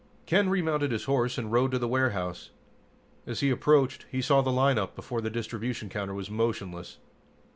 [0.25, 2.49] Ken remounted his horse and rode to the warehouse.
[3.27, 6.97] As he approached, he saw the lineup before the distribution counter was motionless.